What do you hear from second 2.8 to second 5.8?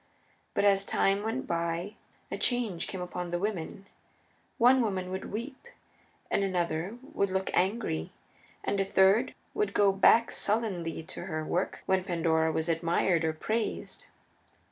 came upon the women: one woman would weep,